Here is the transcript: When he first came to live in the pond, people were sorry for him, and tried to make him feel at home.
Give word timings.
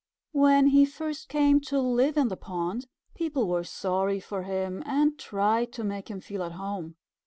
When 0.31 0.69
he 0.69 0.83
first 0.83 1.29
came 1.29 1.61
to 1.61 1.79
live 1.79 2.17
in 2.17 2.29
the 2.29 2.35
pond, 2.35 2.87
people 3.13 3.47
were 3.47 3.63
sorry 3.63 4.19
for 4.19 4.41
him, 4.41 4.81
and 4.83 5.15
tried 5.19 5.71
to 5.73 5.83
make 5.83 6.09
him 6.09 6.19
feel 6.21 6.41
at 6.41 6.53
home. 6.53 6.95